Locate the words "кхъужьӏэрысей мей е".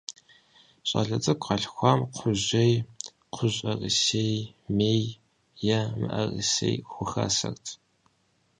3.31-5.79